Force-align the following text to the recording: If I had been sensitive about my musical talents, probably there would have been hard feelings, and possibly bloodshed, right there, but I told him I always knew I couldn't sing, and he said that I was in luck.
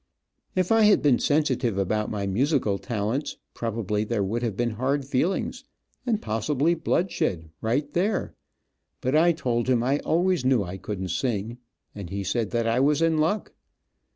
If 0.55 0.71
I 0.71 0.81
had 0.81 1.03
been 1.03 1.19
sensitive 1.19 1.77
about 1.77 2.09
my 2.09 2.25
musical 2.25 2.79
talents, 2.79 3.37
probably 3.53 4.03
there 4.03 4.23
would 4.23 4.41
have 4.41 4.57
been 4.57 4.71
hard 4.71 5.05
feelings, 5.05 5.63
and 6.07 6.19
possibly 6.19 6.73
bloodshed, 6.73 7.51
right 7.61 7.93
there, 7.93 8.33
but 8.99 9.15
I 9.15 9.31
told 9.31 9.69
him 9.69 9.83
I 9.83 9.99
always 9.99 10.43
knew 10.43 10.63
I 10.63 10.77
couldn't 10.77 11.09
sing, 11.09 11.59
and 11.93 12.09
he 12.09 12.23
said 12.23 12.49
that 12.49 12.65
I 12.65 12.79
was 12.79 13.03
in 13.03 13.19
luck. 13.19 13.53